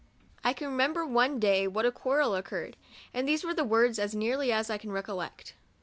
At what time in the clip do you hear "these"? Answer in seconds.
3.27-3.43